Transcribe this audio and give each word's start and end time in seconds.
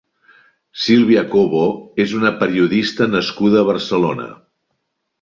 Silvia 0.85 1.23
Cobo 1.35 1.61
és 2.05 2.15
una 2.21 2.33
periodista 2.41 3.11
nascuda 3.15 3.63
a 3.63 3.71
Barcelona. 3.73 4.31